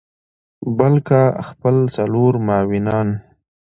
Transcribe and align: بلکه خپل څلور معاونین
بلکه 0.77 1.19
خپل 1.47 1.75
څلور 1.95 2.33
معاونین 2.47 3.09